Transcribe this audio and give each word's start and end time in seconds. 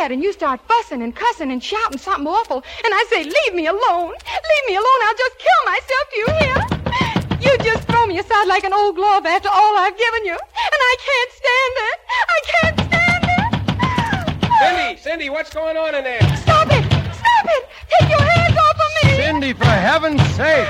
Mad 0.00 0.12
and 0.12 0.22
you 0.22 0.32
start 0.32 0.60
fussing 0.66 1.02
and 1.02 1.14
cussing 1.14 1.50
and 1.52 1.62
shouting 1.62 1.98
something 1.98 2.26
awful, 2.26 2.64
and 2.84 2.92
I 2.94 3.04
say, 3.10 3.24
Leave 3.24 3.54
me 3.54 3.66
alone. 3.66 4.12
Leave 4.50 4.64
me 4.68 4.74
alone. 4.76 5.00
I'll 5.04 5.20
just 5.24 5.36
kill 5.46 5.62
myself. 5.66 6.04
Do 6.10 6.16
you 6.22 6.28
hear? 6.40 6.56
You 7.44 7.58
just 7.58 7.86
throw 7.88 8.06
me 8.06 8.18
aside 8.18 8.46
like 8.46 8.64
an 8.64 8.72
old 8.72 8.96
glove 8.96 9.26
after 9.26 9.48
all 9.48 9.76
I've 9.76 9.96
given 9.96 10.24
you, 10.24 10.32
and 10.32 10.80
I 10.92 10.94
can't 11.08 11.32
stand 11.40 11.74
it. 11.88 11.96
I 12.36 12.38
can't 12.52 12.78
stand 12.88 13.24
it. 13.36 13.50
Cindy, 14.60 15.02
Cindy, 15.02 15.30
what's 15.30 15.52
going 15.52 15.76
on 15.76 15.94
in 15.94 16.04
there? 16.04 16.20
Stop 16.36 16.68
it! 16.68 16.84
Stop 17.20 17.46
it! 17.56 17.68
Take 17.98 18.10
your 18.10 18.22
hands 18.22 18.56
off 18.56 18.76
of 18.86 18.90
me! 19.04 19.16
Cindy, 19.16 19.52
for 19.52 19.64
heaven's 19.64 20.22
sake! 20.30 20.68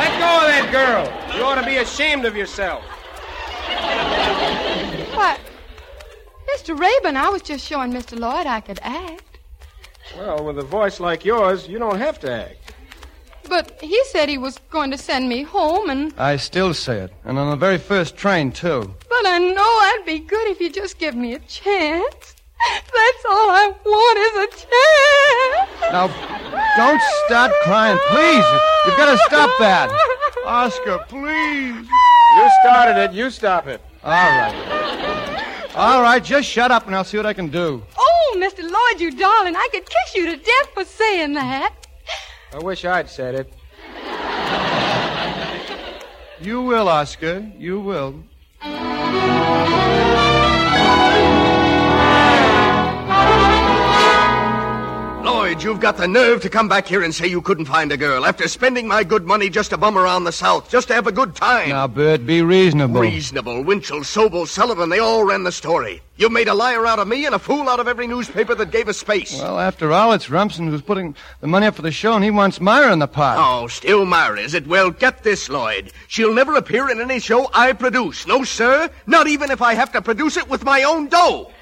Let 0.00 0.12
go 0.20 0.30
of 0.40 0.48
that 0.52 0.68
girl. 0.72 1.04
You 1.36 1.44
ought 1.44 1.60
to 1.60 1.66
be 1.66 1.76
ashamed 1.76 2.24
of 2.24 2.34
yourself. 2.34 2.82
What? 5.14 5.38
Mr. 6.50 6.78
Rabin, 6.78 7.16
I 7.16 7.28
was 7.28 7.42
just 7.42 7.66
showing 7.66 7.92
Mr. 7.92 8.18
Lloyd 8.18 8.46
I 8.46 8.60
could 8.60 8.78
act. 8.82 9.38
Well, 10.16 10.44
with 10.44 10.58
a 10.58 10.62
voice 10.62 11.00
like 11.00 11.24
yours, 11.24 11.68
you 11.68 11.78
don't 11.78 11.98
have 11.98 12.18
to 12.20 12.30
act. 12.30 12.74
But 13.48 13.78
he 13.80 14.00
said 14.06 14.28
he 14.28 14.38
was 14.38 14.58
going 14.70 14.90
to 14.92 14.98
send 14.98 15.28
me 15.28 15.42
home, 15.42 15.90
and 15.90 16.14
I 16.16 16.36
still 16.36 16.72
say 16.74 16.98
it, 17.00 17.12
and 17.24 17.38
on 17.38 17.50
the 17.50 17.56
very 17.56 17.78
first 17.78 18.16
train, 18.16 18.52
too. 18.52 18.94
but 19.08 19.26
I 19.26 19.38
know 19.38 19.62
I'd 19.62 20.02
be 20.06 20.20
good 20.20 20.48
if 20.48 20.60
you 20.60 20.70
just 20.70 20.98
give 20.98 21.14
me 21.14 21.34
a 21.34 21.38
chance. 21.40 22.34
That's 22.70 23.24
all 23.28 23.50
I 23.50 23.72
want 23.84 24.18
is 24.26 24.34
a 24.44 24.48
chance. 24.66 25.92
Now, 25.92 26.06
don't 26.76 27.02
start 27.26 27.50
crying, 27.64 27.98
please. 28.08 28.44
You've 28.86 28.96
got 28.96 29.10
to 29.10 29.18
stop 29.26 29.50
that. 29.58 29.90
Oscar, 30.46 30.98
please. 31.08 31.86
You 32.36 32.50
started 32.62 32.96
it. 33.02 33.12
You 33.12 33.30
stop 33.30 33.66
it. 33.66 33.80
All 34.04 34.10
right. 34.12 35.31
All 35.74 36.02
right, 36.02 36.22
just 36.22 36.48
shut 36.48 36.70
up 36.70 36.86
and 36.86 36.94
I'll 36.94 37.04
see 37.04 37.16
what 37.16 37.24
I 37.24 37.32
can 37.32 37.48
do. 37.48 37.82
Oh, 37.96 38.36
Mr. 38.36 38.62
Lloyd, 38.62 39.00
you 39.00 39.10
darling, 39.10 39.56
I 39.56 39.68
could 39.72 39.88
kiss 39.88 40.14
you 40.14 40.26
to 40.26 40.36
death 40.36 40.68
for 40.74 40.84
saying 40.84 41.32
that. 41.34 41.74
I 42.52 42.58
wish 42.58 42.84
I'd 42.84 43.08
said 43.08 43.34
it. 43.34 43.52
You 46.40 46.60
will, 46.60 46.88
Oscar. 46.88 47.50
You 47.56 47.80
will. 47.80 48.22
You've 55.62 55.78
got 55.78 55.96
the 55.96 56.08
nerve 56.08 56.42
to 56.42 56.48
come 56.48 56.68
back 56.68 56.88
here 56.88 57.04
and 57.04 57.14
say 57.14 57.28
you 57.28 57.40
couldn't 57.40 57.66
find 57.66 57.92
a 57.92 57.96
girl 57.96 58.26
after 58.26 58.48
spending 58.48 58.88
my 58.88 59.04
good 59.04 59.24
money 59.24 59.48
just 59.48 59.70
to 59.70 59.76
bum 59.76 59.96
around 59.96 60.24
the 60.24 60.32
South, 60.32 60.68
just 60.68 60.88
to 60.88 60.94
have 60.94 61.06
a 61.06 61.12
good 61.12 61.36
time. 61.36 61.68
Now, 61.68 61.86
Bert, 61.86 62.26
be 62.26 62.42
reasonable. 62.42 63.00
Reasonable. 63.00 63.62
Winchell, 63.62 64.00
Sobol, 64.00 64.48
Sullivan, 64.48 64.88
they 64.88 64.98
all 64.98 65.22
ran 65.22 65.44
the 65.44 65.52
story. 65.52 66.02
You 66.16 66.30
made 66.30 66.48
a 66.48 66.54
liar 66.54 66.84
out 66.84 66.98
of 66.98 67.06
me 67.06 67.26
and 67.26 67.34
a 67.34 67.38
fool 67.38 67.68
out 67.68 67.78
of 67.78 67.86
every 67.86 68.08
newspaper 68.08 68.56
that 68.56 68.72
gave 68.72 68.88
us 68.88 68.98
space. 68.98 69.38
Well, 69.38 69.60
after 69.60 69.92
all, 69.92 70.12
it's 70.12 70.28
Rumson 70.28 70.66
who's 70.66 70.82
putting 70.82 71.14
the 71.40 71.46
money 71.46 71.66
up 71.66 71.76
for 71.76 71.82
the 71.82 71.92
show, 71.92 72.14
and 72.14 72.24
he 72.24 72.32
wants 72.32 72.60
Myra 72.60 72.92
in 72.92 72.98
the 72.98 73.06
pot. 73.06 73.36
Oh, 73.38 73.68
still 73.68 74.04
Myra, 74.04 74.40
is 74.40 74.54
it? 74.54 74.66
Well, 74.66 74.90
get 74.90 75.22
this, 75.22 75.48
Lloyd. 75.48 75.92
She'll 76.08 76.34
never 76.34 76.56
appear 76.56 76.90
in 76.90 77.00
any 77.00 77.20
show 77.20 77.48
I 77.54 77.72
produce. 77.72 78.26
No, 78.26 78.42
sir. 78.42 78.90
Not 79.06 79.28
even 79.28 79.52
if 79.52 79.62
I 79.62 79.74
have 79.74 79.92
to 79.92 80.02
produce 80.02 80.36
it 80.36 80.48
with 80.48 80.64
my 80.64 80.82
own 80.82 81.08
dough. 81.08 81.52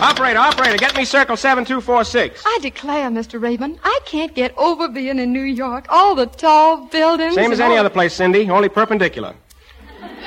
Operator, 0.00 0.38
operator, 0.38 0.78
get 0.78 0.96
me 0.96 1.04
circle 1.04 1.36
7246. 1.36 2.42
I 2.46 2.58
declare, 2.62 3.10
Mr. 3.10 3.40
Rabin, 3.40 3.78
I 3.84 4.00
can't 4.06 4.34
get 4.34 4.56
over 4.56 4.88
being 4.88 5.18
in 5.18 5.30
New 5.32 5.42
York. 5.42 5.86
All 5.90 6.14
the 6.14 6.24
tall 6.24 6.86
buildings. 6.86 7.34
Same 7.34 7.52
as 7.52 7.60
any 7.60 7.74
all- 7.74 7.80
other 7.80 7.90
place, 7.90 8.14
Cindy, 8.14 8.48
only 8.48 8.70
perpendicular. 8.70 9.34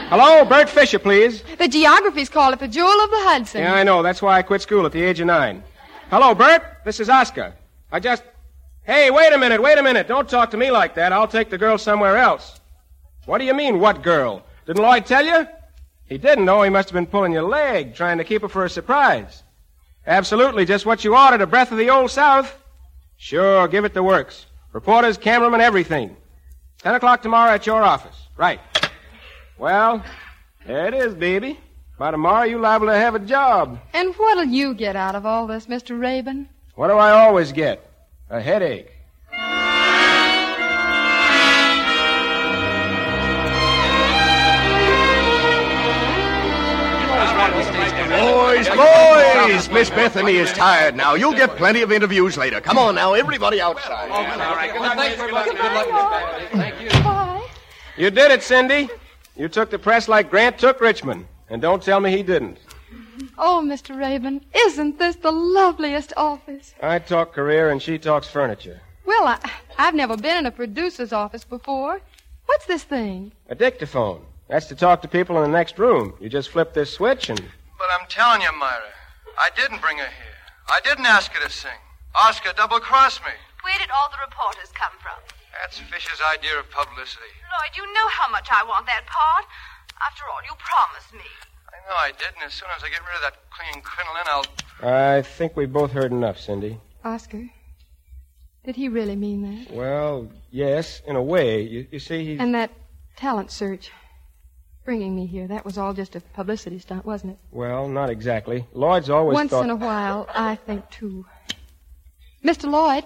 Hello, 0.09 0.45
Bert 0.45 0.69
Fisher, 0.69 0.99
please. 0.99 1.41
The 1.57 1.67
geographies 1.67 2.29
call 2.29 2.53
it 2.53 2.59
the 2.59 2.67
Jewel 2.67 2.87
of 2.87 3.09
the 3.09 3.17
Hudson. 3.21 3.61
Yeah, 3.61 3.73
I 3.73 3.83
know. 3.83 4.03
That's 4.03 4.21
why 4.21 4.37
I 4.37 4.43
quit 4.43 4.61
school 4.61 4.85
at 4.85 4.91
the 4.91 5.01
age 5.01 5.19
of 5.19 5.25
nine. 5.25 5.63
Hello, 6.11 6.35
Bert. 6.35 6.61
This 6.85 6.99
is 6.99 7.09
Oscar. 7.09 7.53
I 7.91 7.99
just. 7.99 8.23
Hey, 8.83 9.09
wait 9.09 9.33
a 9.33 9.37
minute, 9.39 9.61
wait 9.61 9.77
a 9.79 9.83
minute. 9.83 10.07
Don't 10.07 10.29
talk 10.29 10.51
to 10.51 10.57
me 10.57 10.69
like 10.69 10.93
that. 10.95 11.13
I'll 11.13 11.27
take 11.27 11.49
the 11.49 11.57
girl 11.57 11.77
somewhere 11.79 12.17
else. 12.17 12.59
What 13.25 13.39
do 13.39 13.45
you 13.45 13.53
mean, 13.55 13.79
what 13.79 14.03
girl? 14.03 14.43
Didn't 14.67 14.83
Lloyd 14.83 15.05
tell 15.05 15.25
you? 15.25 15.47
He 16.05 16.17
didn't 16.19 16.45
know. 16.45 16.61
He 16.61 16.69
must 16.69 16.89
have 16.89 16.93
been 16.93 17.07
pulling 17.07 17.31
your 17.31 17.43
leg, 17.43 17.95
trying 17.95 18.17
to 18.19 18.23
keep 18.23 18.41
her 18.43 18.49
for 18.49 18.65
a 18.65 18.69
surprise. 18.69 19.41
Absolutely, 20.05 20.65
just 20.65 20.85
what 20.85 21.03
you 21.03 21.15
ordered, 21.15 21.41
a 21.41 21.47
breath 21.47 21.71
of 21.71 21.77
the 21.77 21.89
old 21.89 22.11
South. 22.11 22.57
Sure, 23.17 23.67
give 23.67 23.85
it 23.85 23.93
the 23.93 24.03
works. 24.03 24.45
Reporters, 24.73 25.17
cameramen, 25.17 25.61
everything. 25.61 26.15
Ten 26.79 26.95
o'clock 26.95 27.21
tomorrow 27.21 27.51
at 27.51 27.65
your 27.65 27.81
office. 27.81 28.27
Right. 28.35 28.59
Well, 29.57 30.03
there 30.65 30.87
it 30.87 30.93
is, 30.93 31.13
baby. 31.13 31.59
By 31.97 32.11
tomorrow, 32.11 32.43
you 32.43 32.57
liable 32.59 32.87
to 32.87 32.95
have 32.95 33.15
a 33.15 33.19
job. 33.19 33.79
And 33.93 34.13
what'll 34.15 34.45
you 34.45 34.73
get 34.73 34.95
out 34.95 35.15
of 35.15 35.25
all 35.25 35.47
this, 35.47 35.67
Mr. 35.67 35.97
Rabin? 35.99 36.49
What 36.75 36.87
do 36.87 36.95
I 36.95 37.11
always 37.11 37.51
get? 37.51 37.87
A 38.29 38.41
headache. 38.41 38.92
Boys! 49.47 49.69
Miss 49.69 49.89
Bethany 49.89 50.35
is 50.35 50.51
tired 50.53 50.95
now. 50.95 51.15
You'll 51.15 51.33
get 51.33 51.55
plenty 51.57 51.81
of 51.81 51.91
interviews 51.91 52.37
later. 52.37 52.61
Come 52.61 52.77
on 52.77 52.95
now, 52.95 53.13
everybody 53.13 53.61
outside. 53.61 54.09
Why? 54.09 54.73
You 56.81 56.89
Bye. 57.03 57.47
You 57.97 58.09
did 58.09 58.31
it, 58.31 58.43
Cindy. 58.43 58.89
You 59.35 59.47
took 59.47 59.69
the 59.69 59.79
press 59.79 60.07
like 60.07 60.29
Grant 60.29 60.57
took 60.57 60.79
Richmond. 60.81 61.27
And 61.49 61.61
don't 61.61 61.83
tell 61.83 61.99
me 61.99 62.11
he 62.11 62.23
didn't. 62.23 62.57
Oh, 63.37 63.61
Mr. 63.63 63.97
Raven, 63.97 64.43
isn't 64.55 64.97
this 64.97 65.15
the 65.17 65.31
loveliest 65.31 66.13
office? 66.17 66.73
I 66.81 66.99
talk 66.99 67.33
career 67.33 67.69
and 67.69 67.81
she 67.81 67.97
talks 67.97 68.27
furniture. 68.27 68.81
Well, 69.05 69.27
I, 69.27 69.37
I've 69.77 69.93
never 69.93 70.17
been 70.17 70.37
in 70.37 70.45
a 70.45 70.51
producer's 70.51 71.13
office 71.13 71.43
before. 71.43 72.01
What's 72.45 72.65
this 72.65 72.83
thing? 72.83 73.31
A 73.49 73.55
dictaphone. 73.55 74.21
That's 74.47 74.67
to 74.67 74.75
talk 74.75 75.01
to 75.01 75.07
people 75.07 75.37
in 75.37 75.43
the 75.43 75.57
next 75.57 75.77
room. 75.79 76.13
You 76.19 76.29
just 76.29 76.49
flip 76.49 76.73
this 76.73 76.93
switch 76.93 77.29
and. 77.29 77.39
But 77.39 77.87
I'm 77.99 78.07
telling 78.07 78.41
you, 78.41 78.51
Myra, 78.57 78.81
I 79.37 79.49
didn't 79.55 79.81
bring 79.81 79.97
her 79.97 80.11
here. 80.11 80.37
I 80.69 80.79
didn't 80.83 81.05
ask 81.05 81.31
her 81.33 81.41
to 81.43 81.51
sing. 81.51 81.79
Oscar 82.15 82.53
double-crossed 82.55 83.21
me. 83.21 83.33
Where 83.63 83.77
did 83.79 83.89
all 83.89 84.09
the 84.09 84.21
reporters 84.23 84.71
come 84.73 84.93
from? 85.01 85.17
That's 85.61 85.79
Fisher's 85.79 86.21
idea 86.33 86.59
of 86.59 86.69
publicity. 86.69 87.33
Lloyd, 87.49 87.75
you 87.75 87.85
know 87.93 88.07
how 88.09 88.31
much 88.31 88.47
I 88.51 88.63
want 88.63 88.85
that 88.87 89.05
part. 89.05 89.45
After 90.01 90.23
all, 90.31 90.41
you 90.43 90.53
promised 90.57 91.13
me. 91.13 91.29
I 91.69 91.77
know 91.89 91.95
I 91.95 92.11
did, 92.11 92.33
and 92.35 92.43
as 92.45 92.53
soon 92.53 92.69
as 92.75 92.83
I 92.83 92.89
get 92.89 93.01
rid 93.01 93.15
of 93.15 93.21
that 93.21 93.37
clean 93.49 93.81
crinoline, 93.81 94.27
I'll... 94.27 94.45
I 94.81 95.21
think 95.21 95.55
we 95.55 95.65
both 95.65 95.91
heard 95.91 96.11
enough, 96.11 96.39
Cindy. 96.39 96.79
Oscar, 97.03 97.49
did 98.65 98.75
he 98.75 98.87
really 98.87 99.15
mean 99.15 99.41
that? 99.41 99.73
Well, 99.73 100.29
yes, 100.51 101.01
in 101.05 101.15
a 101.15 101.21
way. 101.21 101.61
You, 101.61 101.87
you 101.91 101.99
see, 101.99 102.25
he. 102.25 102.37
And 102.37 102.55
that 102.55 102.71
talent 103.15 103.51
search, 103.51 103.91
bringing 104.83 105.15
me 105.15 105.25
here, 105.25 105.47
that 105.47 105.65
was 105.65 105.77
all 105.77 105.93
just 105.93 106.15
a 106.15 106.21
publicity 106.21 106.79
stunt, 106.79 107.05
wasn't 107.05 107.33
it? 107.33 107.39
Well, 107.51 107.87
not 107.87 108.09
exactly. 108.09 108.65
Lloyd's 108.73 109.09
always 109.09 109.35
Once 109.35 109.51
thought. 109.51 109.63
in 109.63 109.69
a 109.69 109.75
while, 109.75 110.27
I 110.33 110.55
think 110.55 110.89
too. 110.89 111.25
Mr. 112.43 112.69
Lloyd, 112.69 113.05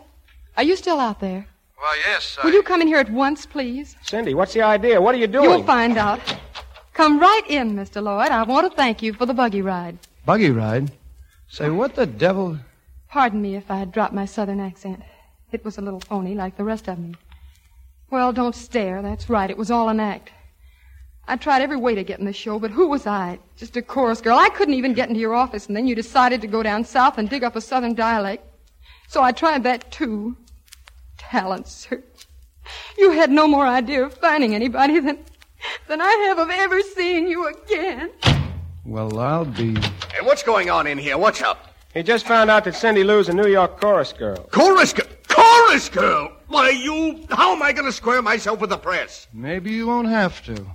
are 0.56 0.64
you 0.64 0.76
still 0.76 1.00
out 1.00 1.20
there? 1.20 1.48
Well, 1.80 1.96
yes. 2.08 2.38
Will 2.44 2.54
you 2.54 2.64
come 2.64 2.82
in 2.82 2.88
here 2.88 2.98
at 2.98 3.12
once, 3.12 3.46
please? 3.46 3.96
Cindy, 4.02 4.34
what's 4.34 4.54
the 4.54 4.64
idea? 4.64 5.00
What 5.00 5.14
are 5.14 5.20
you 5.20 5.28
doing? 5.28 5.50
You'll 5.50 5.64
find 5.64 5.98
out. 5.98 6.20
Come 6.94 7.20
right 7.20 7.44
in, 7.48 7.76
Mr. 7.76 8.02
Lloyd. 8.02 8.30
I 8.30 8.42
want 8.44 8.70
to 8.70 8.76
thank 8.76 9.04
you 9.04 9.14
for 9.14 9.28
the 9.28 9.34
buggy 9.34 9.62
ride. 9.62 10.00
Buggy 10.26 10.50
ride? 10.50 10.92
Say, 11.50 11.70
what 11.70 11.94
the 11.96 12.08
devil? 12.08 12.58
Pardon 13.10 13.42
me 13.42 13.56
if 13.56 13.70
I 13.70 13.86
dropped 13.86 14.14
my 14.14 14.26
southern 14.26 14.60
accent. 14.60 15.04
It 15.52 15.64
was 15.64 15.78
a 15.78 15.82
little 15.82 16.00
phony, 16.00 16.34
like 16.34 16.58
the 16.58 16.64
rest 16.64 16.88
of 16.90 16.98
me. 16.98 17.14
Well, 18.10 18.34
don't 18.34 18.56
stare. 18.56 19.02
That's 19.04 19.30
right. 19.30 19.50
It 19.50 19.58
was 19.58 19.70
all 19.70 19.90
an 19.90 20.00
act. 20.00 20.32
I 21.30 21.36
tried 21.36 21.62
every 21.62 21.76
way 21.76 21.94
to 21.94 22.06
get 22.06 22.20
in 22.20 22.26
the 22.26 22.32
show, 22.32 22.58
but 22.58 22.72
who 22.72 22.88
was 22.88 23.06
I? 23.06 23.40
Just 23.58 23.76
a 23.76 23.82
chorus 23.82 24.22
girl. 24.22 24.38
I 24.38 24.48
couldn't 24.48 24.76
even 24.76 24.94
get 24.94 25.10
into 25.10 25.20
your 25.20 25.36
office, 25.36 25.68
and 25.68 25.76
then 25.76 25.86
you 25.86 25.94
decided 25.94 26.40
to 26.42 26.48
go 26.48 26.64
down 26.64 26.86
south 26.86 27.18
and 27.18 27.30
dig 27.30 27.44
up 27.44 27.58
a 27.58 27.62
southern 27.62 27.96
dialect. 27.96 28.46
So 29.10 29.22
I 29.22 29.34
tried 29.34 29.64
that 29.64 29.92
too. 29.92 30.38
Talent 31.18 31.68
search. 31.68 32.28
You 32.98 33.12
had 33.12 33.30
no 33.30 33.46
more 33.46 33.66
idea 33.66 34.06
of 34.06 34.14
finding 34.14 34.56
anybody 34.56 35.00
than, 35.00 35.20
than 35.88 36.02
I 36.02 36.12
have 36.28 36.40
of 36.40 36.50
ever 36.50 36.82
seeing 36.82 37.28
you 37.28 37.48
again. 37.48 38.12
Well, 38.86 39.20
I'll 39.20 39.44
be. 39.44 39.76
Hey, 39.76 40.22
what's 40.22 40.44
going 40.44 40.70
on 40.70 40.88
in 40.88 40.98
here? 40.98 41.18
What's 41.18 41.42
up? 41.42 41.74
He 41.94 42.04
just 42.04 42.26
found 42.26 42.50
out 42.50 42.64
that 42.64 42.76
Cindy 42.76 43.04
Lou's 43.04 43.28
a 43.28 43.34
New 43.34 43.48
York 43.48 43.82
chorus 43.82 44.14
girl. 44.14 44.48
Chorus 44.52 44.94
girl? 44.94 45.08
Chorus 45.28 45.90
girl? 45.90 46.32
Why, 46.48 46.70
you. 46.70 47.26
How 47.30 47.54
am 47.54 47.62
I 47.62 47.74
going 47.74 47.86
to 47.86 47.92
square 47.92 48.22
myself 48.22 48.62
with 48.62 48.70
the 48.70 48.78
press? 48.78 49.28
Maybe 49.34 49.72
you 49.72 49.88
won't 49.88 50.08
have 50.08 50.42
to. 50.46 50.66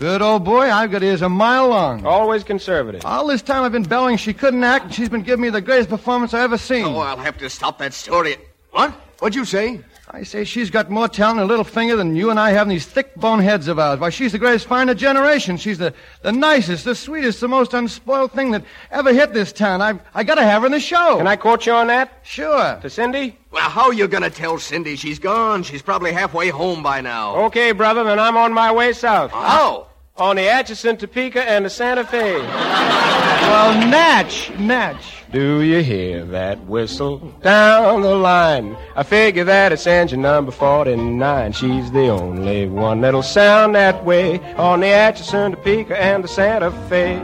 Good 0.00 0.22
old 0.22 0.44
boy, 0.44 0.70
I've 0.70 0.90
got 0.90 1.02
ears 1.02 1.20
a 1.20 1.28
mile 1.28 1.68
long. 1.68 2.06
Always 2.06 2.42
conservative. 2.42 3.04
All 3.04 3.26
this 3.26 3.42
time 3.42 3.64
I've 3.64 3.72
been 3.72 3.82
bellowing 3.82 4.16
she 4.16 4.32
couldn't 4.32 4.64
act, 4.64 4.86
and 4.86 4.94
she's 4.94 5.10
been 5.10 5.20
giving 5.20 5.42
me 5.42 5.50
the 5.50 5.60
greatest 5.60 5.90
performance 5.90 6.32
I've 6.32 6.44
ever 6.44 6.56
seen. 6.56 6.86
Oh, 6.86 7.00
I'll 7.00 7.18
have 7.18 7.36
to 7.36 7.50
stop 7.50 7.76
that 7.80 7.92
story. 7.92 8.38
What? 8.70 8.92
What'd 9.18 9.34
you 9.34 9.44
say? 9.44 9.80
I 10.10 10.22
say 10.22 10.44
she's 10.44 10.70
got 10.70 10.88
more 10.90 11.06
talent 11.06 11.40
in 11.40 11.44
a 11.44 11.46
little 11.46 11.64
finger 11.64 11.96
than 11.96 12.16
you 12.16 12.30
and 12.30 12.40
I 12.40 12.52
have 12.52 12.66
in 12.66 12.70
these 12.70 12.86
thick 12.86 13.14
bone 13.14 13.40
heads 13.40 13.68
of 13.68 13.78
ours. 13.78 14.00
Why, 14.00 14.08
she's 14.08 14.32
the 14.32 14.38
greatest 14.38 14.66
fire 14.66 14.82
of 14.82 14.88
the 14.88 14.94
generation. 14.94 15.58
She's 15.58 15.76
the, 15.76 15.92
the 16.22 16.32
nicest, 16.32 16.86
the 16.86 16.94
sweetest, 16.94 17.42
the 17.42 17.48
most 17.48 17.74
unspoiled 17.74 18.32
thing 18.32 18.52
that 18.52 18.64
ever 18.90 19.12
hit 19.12 19.34
this 19.34 19.52
town. 19.52 19.82
I've 19.82 20.00
I 20.14 20.24
gotta 20.24 20.44
have 20.44 20.62
her 20.62 20.66
in 20.66 20.72
the 20.72 20.80
show. 20.80 21.18
Can 21.18 21.26
I 21.26 21.36
quote 21.36 21.66
you 21.66 21.74
on 21.74 21.88
that? 21.88 22.20
Sure. 22.22 22.78
To 22.80 22.88
Cindy? 22.88 23.38
Well, 23.50 23.68
how 23.68 23.88
are 23.88 23.92
you 23.92 24.08
going 24.08 24.22
to 24.22 24.30
tell 24.30 24.58
Cindy 24.58 24.96
she's 24.96 25.18
gone? 25.18 25.62
She's 25.62 25.82
probably 25.82 26.12
halfway 26.12 26.48
home 26.48 26.82
by 26.82 27.02
now. 27.02 27.36
Okay, 27.46 27.72
brother, 27.72 28.02
then 28.02 28.18
I'm 28.18 28.38
on 28.38 28.54
my 28.54 28.72
way 28.72 28.94
south. 28.94 29.32
How? 29.32 29.89
On 30.20 30.36
the 30.36 30.50
Atchison, 30.50 30.98
Topeka, 30.98 31.42
and 31.42 31.64
the 31.64 31.70
Santa 31.70 32.04
Fe. 32.04 32.34
Well, 32.34 33.88
Natch, 33.88 34.50
Natch. 34.58 35.24
Do 35.32 35.62
you 35.62 35.82
hear 35.82 36.26
that 36.26 36.60
whistle 36.66 37.20
down 37.42 38.02
the 38.02 38.14
line? 38.14 38.76
I 38.96 39.02
figure 39.02 39.44
that 39.44 39.72
it's 39.72 39.86
engine 39.86 40.20
number 40.20 40.52
49. 40.52 41.52
She's 41.52 41.90
the 41.92 42.08
only 42.08 42.68
one 42.68 43.00
that'll 43.00 43.22
sound 43.22 43.74
that 43.76 44.04
way 44.04 44.40
on 44.56 44.80
the 44.80 44.88
Atchison, 44.88 45.52
Topeka, 45.52 45.98
and 45.98 46.22
the 46.22 46.28
Santa 46.28 46.70
Fe. 46.90 47.14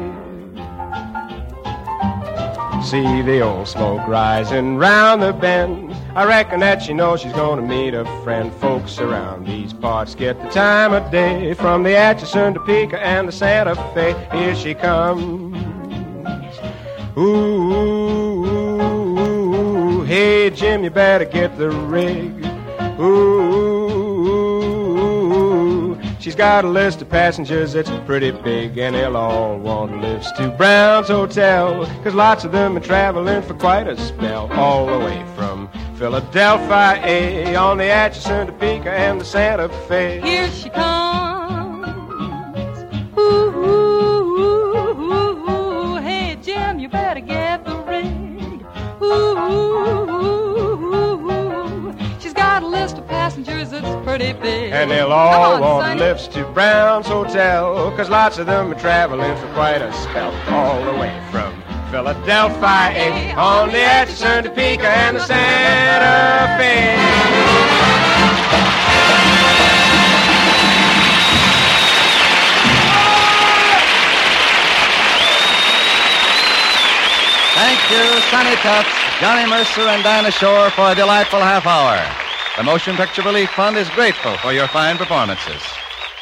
See 2.83 3.21
the 3.21 3.43
old 3.43 3.69
smoke 3.69 4.09
rising 4.09 4.77
round 4.79 5.21
the 5.21 5.35
bend. 5.35 5.86
I 6.17 6.25
reckon 6.25 6.61
that 6.61 6.83
she 6.83 6.95
knows 6.95 7.21
she's 7.21 7.35
gonna 7.35 7.61
meet 7.61 7.93
a 7.93 8.07
friend. 8.25 8.51
Folks 8.55 8.99
around 8.99 9.47
these 9.47 9.75
parts 9.75 10.15
get 10.15 10.41
the 10.41 10.49
time 10.49 10.95
of 10.95 11.11
day 11.11 11.53
from 11.53 11.83
the 11.83 11.95
Atchison, 11.95 12.55
Topeka, 12.55 12.99
and 12.99 13.29
the 13.29 13.33
Santa 13.33 13.75
Fe. 13.93 14.15
Here 14.33 14.55
she 14.57 14.73
comes. 14.73 15.55
Ooh, 17.19 17.75
ooh, 18.41 19.21
ooh, 19.21 20.05
hey 20.05 20.49
Jim, 20.49 20.85
you 20.85 20.91
better 20.91 21.27
get 21.27 21.59
the 21.59 21.69
rig. 21.69 22.33
Ooh, 22.99 23.43
ooh, 25.93 25.99
she's 26.19 26.35
got 26.35 26.65
a 26.65 26.69
list 26.69 27.03
of 27.03 27.11
passengers 27.11 27.75
that's 27.75 27.91
pretty 28.07 28.31
big, 28.31 28.79
and 28.79 28.95
they'll 28.95 29.19
all 29.19 29.59
want 29.59 30.01
lifts 30.01 30.33
to 30.33 30.49
Brown's 30.49 31.09
Hotel, 31.09 31.85
cause 32.03 32.15
lots 32.15 32.45
of 32.45 32.53
them 32.53 32.75
are 32.79 32.81
traveling 32.81 33.43
for 33.43 33.53
quite 33.53 33.87
a 33.87 33.99
spell, 33.99 34.51
all 34.53 34.87
the 34.87 34.99
way 34.99 35.23
from 35.37 35.56
Philadelphia 35.99 37.01
A 37.05 37.57
on 37.57 37.79
the 37.79 37.85
Atchison, 37.85 38.49
Topeka, 38.49 38.91
and 38.91 39.19
the 39.19 39.25
Santa 39.25 39.71
Fe. 39.89 40.21
Here 40.21 40.51
she 40.51 40.69
comes. 40.69 41.89
Ooh, 43.17 43.23
ooh, 43.23 44.39
ooh, 44.39 45.01
ooh, 45.01 45.51
ooh. 45.51 45.97
Hey, 45.97 46.37
Jim, 46.43 46.79
you 46.79 46.91
better 46.91 47.21
get 47.21 47.65
the 47.65 47.73
ooh, 49.03 49.39
ooh, 49.39 50.11
ooh, 50.95 51.31
ooh. 51.31 51.97
She's 52.21 52.35
got 52.35 52.63
a 52.63 52.67
list 52.67 52.99
of 52.99 53.09
passengers 53.09 53.71
that's 53.71 54.05
pretty 54.05 54.35
big. 54.35 54.73
And 54.73 54.91
they'll 54.91 55.13
all 55.13 55.55
on, 55.55 55.61
want 55.61 55.85
Sonny. 55.85 56.01
lifts 56.01 56.27
to 56.29 56.45
Brown's 56.53 57.07
Hotel, 57.07 57.91
cause 57.97 58.11
lots 58.11 58.37
of 58.37 58.45
them 58.45 58.71
are 58.71 58.79
traveling 58.79 59.35
for 59.39 59.51
quite 59.55 59.81
a 59.81 59.91
spell, 59.95 60.35
all 60.55 60.85
the 60.85 60.99
way 60.99 61.19
from 61.31 61.56
Philadelphia 61.91 62.93
A 62.95 63.35
on 63.35 63.69
the 63.71 63.81
Atchison, 63.81 64.45
Topeka, 64.45 64.89
and 64.89 65.17
the 65.17 65.21
Santa 65.21 66.59
Fe. 66.59 66.97
Thank 77.57 77.91
you, 77.91 78.21
Sonny 78.31 78.57
Tufts, 78.57 78.91
Johnny 79.21 79.49
Mercer, 79.49 79.81
and 79.83 80.03
Dinah 80.03 80.31
Shore 80.33 80.71
for 80.71 80.91
a 80.91 80.95
delightful 80.95 81.41
half 81.41 81.67
hour. 81.67 81.97
The 82.57 82.63
Motion 82.63 82.97
Picture 82.97 83.23
Relief 83.23 83.51
Fund 83.51 83.77
is 83.77 83.89
grateful 83.91 84.37
for 84.39 84.53
your 84.53 84.67
fine 84.69 84.97
performances. 84.97 85.63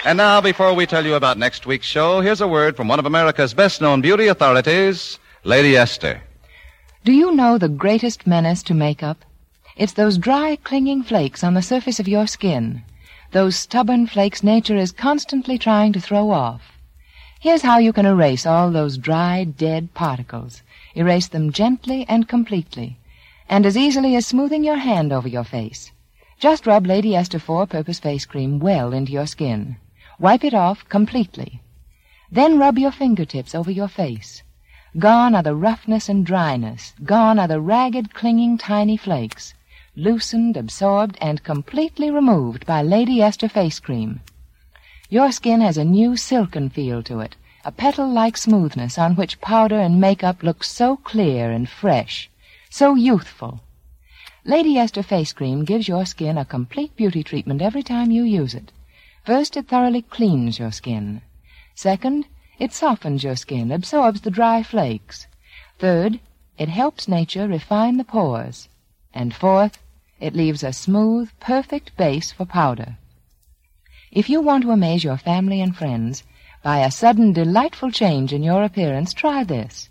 And 0.04 0.18
now, 0.18 0.40
before 0.40 0.74
we 0.74 0.84
tell 0.84 1.06
you 1.06 1.14
about 1.14 1.38
next 1.38 1.64
week's 1.64 1.86
show, 1.86 2.20
here's 2.20 2.40
a 2.40 2.46
word 2.46 2.76
from 2.76 2.88
one 2.88 2.98
of 2.98 3.06
America's 3.06 3.54
best 3.54 3.80
known 3.80 4.02
beauty 4.02 4.26
authorities, 4.26 5.18
Lady 5.46 5.76
Esther. 5.76 6.22
Do 7.04 7.12
you 7.12 7.34
know 7.34 7.58
the 7.58 7.68
greatest 7.68 8.26
menace 8.26 8.62
to 8.62 8.72
makeup? 8.72 9.26
It's 9.76 9.92
those 9.92 10.16
dry, 10.16 10.56
clinging 10.64 11.02
flakes 11.02 11.44
on 11.44 11.52
the 11.52 11.60
surface 11.60 12.00
of 12.00 12.08
your 12.08 12.26
skin. 12.26 12.82
Those 13.32 13.54
stubborn 13.54 14.06
flakes 14.06 14.42
nature 14.42 14.74
is 14.74 14.90
constantly 14.90 15.58
trying 15.58 15.92
to 15.92 16.00
throw 16.00 16.30
off. 16.30 16.78
Here's 17.40 17.60
how 17.60 17.76
you 17.76 17.92
can 17.92 18.06
erase 18.06 18.46
all 18.46 18.70
those 18.70 18.96
dry, 18.96 19.44
dead 19.44 19.92
particles. 19.92 20.62
Erase 20.94 21.28
them 21.28 21.52
gently 21.52 22.06
and 22.08 22.26
completely, 22.26 22.96
and 23.46 23.66
as 23.66 23.76
easily 23.76 24.16
as 24.16 24.26
smoothing 24.26 24.64
your 24.64 24.78
hand 24.78 25.12
over 25.12 25.28
your 25.28 25.44
face. 25.44 25.92
Just 26.38 26.66
rub 26.66 26.86
Lady 26.86 27.14
Esther 27.14 27.38
Four-Purpose 27.38 28.00
Face 28.00 28.24
Cream 28.24 28.60
well 28.60 28.94
into 28.94 29.12
your 29.12 29.26
skin. 29.26 29.76
Wipe 30.18 30.42
it 30.42 30.54
off 30.54 30.88
completely. 30.88 31.60
Then 32.32 32.58
rub 32.58 32.78
your 32.78 32.92
fingertips 32.92 33.54
over 33.54 33.70
your 33.70 33.88
face. 33.88 34.42
Gone 34.96 35.34
are 35.34 35.42
the 35.42 35.56
roughness 35.56 36.08
and 36.08 36.24
dryness. 36.24 36.94
Gone 37.04 37.40
are 37.40 37.48
the 37.48 37.60
ragged, 37.60 38.14
clinging, 38.14 38.58
tiny 38.58 38.96
flakes. 38.96 39.52
Loosened, 39.96 40.56
absorbed, 40.56 41.18
and 41.20 41.42
completely 41.42 42.12
removed 42.12 42.64
by 42.64 42.80
Lady 42.80 43.20
Esther 43.20 43.48
Face 43.48 43.80
Cream. 43.80 44.20
Your 45.10 45.32
skin 45.32 45.60
has 45.62 45.76
a 45.76 45.84
new 45.84 46.16
silken 46.16 46.68
feel 46.68 47.02
to 47.02 47.18
it, 47.18 47.34
a 47.64 47.72
petal-like 47.72 48.36
smoothness 48.36 48.96
on 48.96 49.16
which 49.16 49.40
powder 49.40 49.80
and 49.80 50.00
makeup 50.00 50.44
look 50.44 50.62
so 50.62 50.96
clear 50.98 51.50
and 51.50 51.68
fresh, 51.68 52.30
so 52.70 52.94
youthful. 52.94 53.62
Lady 54.44 54.78
Esther 54.78 55.02
Face 55.02 55.32
Cream 55.32 55.64
gives 55.64 55.88
your 55.88 56.06
skin 56.06 56.38
a 56.38 56.44
complete 56.44 56.94
beauty 56.94 57.24
treatment 57.24 57.60
every 57.60 57.82
time 57.82 58.12
you 58.12 58.22
use 58.22 58.54
it. 58.54 58.70
First, 59.24 59.56
it 59.56 59.66
thoroughly 59.66 60.02
cleans 60.02 60.60
your 60.60 60.70
skin. 60.70 61.20
Second, 61.74 62.26
it 62.58 62.72
softens 62.72 63.24
your 63.24 63.36
skin, 63.36 63.72
absorbs 63.72 64.20
the 64.20 64.30
dry 64.30 64.62
flakes. 64.62 65.26
Third, 65.78 66.20
it 66.56 66.68
helps 66.68 67.08
nature 67.08 67.48
refine 67.48 67.96
the 67.96 68.04
pores. 68.04 68.68
And 69.12 69.34
fourth, 69.34 69.78
it 70.20 70.34
leaves 70.34 70.62
a 70.62 70.72
smooth, 70.72 71.30
perfect 71.40 71.96
base 71.96 72.30
for 72.32 72.44
powder. 72.44 72.96
If 74.12 74.28
you 74.28 74.40
want 74.40 74.62
to 74.62 74.70
amaze 74.70 75.02
your 75.02 75.16
family 75.16 75.60
and 75.60 75.76
friends 75.76 76.22
by 76.62 76.78
a 76.78 76.90
sudden 76.90 77.32
delightful 77.32 77.90
change 77.90 78.32
in 78.32 78.42
your 78.42 78.62
appearance, 78.62 79.12
try 79.12 79.42
this. 79.42 79.88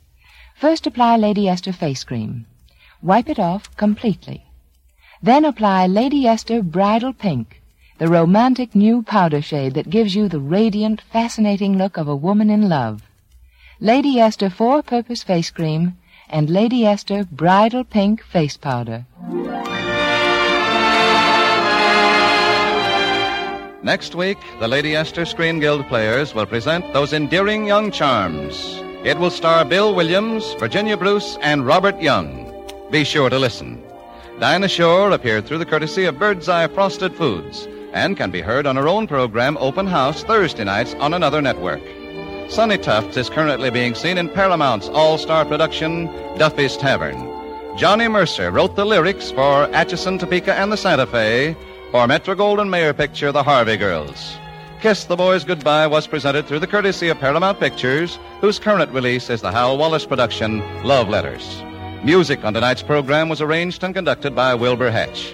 First 0.55 0.87
apply 0.87 1.17
Lady 1.17 1.49
Esther 1.49 1.73
face 1.73 2.03
cream. 2.03 2.45
Wipe 3.01 3.27
it 3.27 3.39
off 3.39 3.75
completely. 3.75 4.45
Then 5.21 5.43
apply 5.43 5.87
Lady 5.87 6.25
Esther 6.25 6.61
Bridal 6.61 7.13
Pink, 7.13 7.61
the 8.03 8.09
romantic 8.09 8.75
new 8.75 9.01
powder 9.01 9.41
shade 9.41 9.75
that 9.75 9.89
gives 9.89 10.13
you 10.13 10.27
the 10.27 10.37
radiant, 10.37 11.01
fascinating 11.13 11.77
look 11.77 11.95
of 11.95 12.05
a 12.05 12.13
woman 12.13 12.49
in 12.49 12.67
love. 12.67 13.01
Lady 13.79 14.19
Esther 14.19 14.49
Four-Purpose 14.49 15.23
Face 15.23 15.49
Cream 15.49 15.95
and 16.27 16.49
Lady 16.49 16.85
Esther 16.85 17.23
Bridal 17.23 17.85
Pink 17.85 18.21
Face 18.21 18.57
Powder. 18.57 19.05
Next 23.83 24.15
week, 24.15 24.37
the 24.59 24.67
Lady 24.67 24.97
Esther 24.97 25.23
Screen 25.23 25.61
Guild 25.61 25.87
players 25.87 26.35
will 26.35 26.45
present 26.45 26.91
those 26.91 27.13
endearing 27.13 27.65
young 27.65 27.89
charms. 27.89 28.81
It 29.05 29.17
will 29.17 29.31
star 29.31 29.63
Bill 29.63 29.95
Williams, 29.95 30.55
Virginia 30.55 30.97
Bruce, 30.97 31.37
and 31.41 31.65
Robert 31.65 32.01
Young. 32.01 32.51
Be 32.91 33.05
sure 33.05 33.29
to 33.29 33.39
listen. 33.39 33.81
Dinah 34.41 34.67
Shore 34.67 35.11
appeared 35.11 35.45
through 35.45 35.59
the 35.59 35.65
courtesy 35.65 36.03
of 36.03 36.19
Birdseye 36.19 36.67
Frosted 36.67 37.15
Foods 37.15 37.69
and 37.93 38.17
can 38.17 38.31
be 38.31 38.41
heard 38.41 38.65
on 38.65 38.75
her 38.75 38.87
own 38.87 39.07
program, 39.07 39.57
Open 39.57 39.87
House, 39.87 40.23
Thursday 40.23 40.63
nights 40.63 40.93
on 40.95 41.13
another 41.13 41.41
network. 41.41 41.81
Sonny 42.49 42.77
Tufts 42.77 43.17
is 43.17 43.29
currently 43.29 43.69
being 43.69 43.95
seen 43.95 44.17
in 44.17 44.29
Paramount's 44.29 44.89
all 44.89 45.17
star 45.17 45.45
production, 45.45 46.07
Duffy's 46.37 46.77
Tavern. 46.77 47.17
Johnny 47.77 48.07
Mercer 48.07 48.51
wrote 48.51 48.75
the 48.75 48.85
lyrics 48.85 49.31
for 49.31 49.63
Atchison, 49.73 50.19
Topeka, 50.19 50.53
and 50.53 50.71
the 50.71 50.77
Santa 50.77 51.07
Fe 51.07 51.55
for 51.91 52.05
Metro 52.05 52.35
Goldwyn 52.35 52.69
Mayer 52.69 52.93
picture 52.93 53.31
The 53.31 53.43
Harvey 53.43 53.77
Girls. 53.77 54.37
Kiss 54.81 55.05
the 55.05 55.15
Boys 55.15 55.43
Goodbye 55.43 55.87
was 55.87 56.07
presented 56.07 56.45
through 56.45 56.59
the 56.59 56.67
courtesy 56.67 57.07
of 57.07 57.17
Paramount 57.19 57.59
Pictures, 57.59 58.19
whose 58.41 58.59
current 58.59 58.91
release 58.91 59.29
is 59.29 59.41
the 59.41 59.51
Hal 59.51 59.77
Wallis 59.77 60.05
production, 60.05 60.59
Love 60.83 61.07
Letters. 61.07 61.63
Music 62.03 62.43
on 62.43 62.53
tonight's 62.53 62.81
program 62.81 63.29
was 63.29 63.39
arranged 63.39 63.83
and 63.83 63.95
conducted 63.95 64.35
by 64.35 64.53
Wilbur 64.53 64.91
Hatch. 64.91 65.33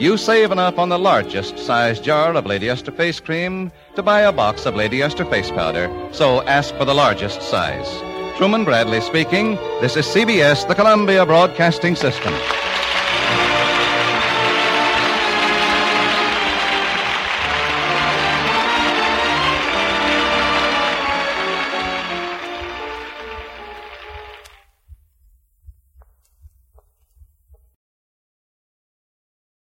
You 0.00 0.16
save 0.16 0.50
enough 0.50 0.78
on 0.78 0.88
the 0.88 0.98
largest 0.98 1.58
size 1.58 2.00
jar 2.00 2.32
of 2.34 2.46
Lady 2.46 2.70
Esther 2.70 2.90
face 2.90 3.20
cream 3.20 3.70
to 3.96 4.02
buy 4.02 4.22
a 4.22 4.32
box 4.32 4.64
of 4.64 4.74
Lady 4.74 5.02
Esther 5.02 5.26
face 5.26 5.50
powder, 5.50 5.90
so 6.10 6.40
ask 6.44 6.74
for 6.76 6.86
the 6.86 6.94
largest 6.94 7.42
size. 7.42 7.86
Truman 8.38 8.64
Bradley 8.64 9.02
speaking. 9.02 9.56
This 9.82 9.98
is 9.98 10.06
CBS, 10.06 10.66
the 10.66 10.74
Columbia 10.74 11.26
Broadcasting 11.26 11.96
System. 11.96 12.32